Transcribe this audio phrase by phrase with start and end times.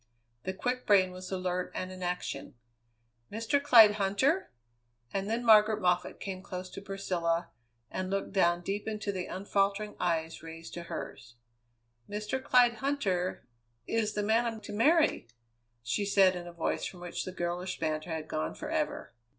[0.45, 2.55] The quick brain was alert and in action.
[3.31, 3.61] "Mr.
[3.61, 4.47] Clyde Huntter?"
[5.13, 7.51] And then Margaret Moffatt came close to Priscilla,
[7.91, 11.35] and looked down deep into the unfaltering eyes raised to hers.
[12.09, 12.41] "Mr.
[12.43, 13.43] Clyde Huntter
[13.85, 15.27] is the man I am to marry!"
[15.83, 19.13] she said in a voice from which the girlish banter had gone forever.